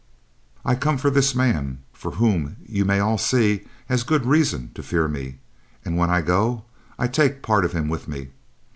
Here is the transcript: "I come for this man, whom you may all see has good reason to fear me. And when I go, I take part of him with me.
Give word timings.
"I 0.65 0.73
come 0.73 0.97
for 0.97 1.11
this 1.11 1.35
man, 1.35 1.83
whom 2.01 2.55
you 2.65 2.85
may 2.85 2.99
all 2.99 3.19
see 3.19 3.67
has 3.85 4.01
good 4.01 4.25
reason 4.25 4.71
to 4.73 4.81
fear 4.81 5.07
me. 5.07 5.37
And 5.85 5.95
when 5.95 6.09
I 6.09 6.21
go, 6.21 6.63
I 6.97 7.07
take 7.07 7.43
part 7.43 7.63
of 7.65 7.73
him 7.73 7.87
with 7.87 8.07
me. 8.07 8.29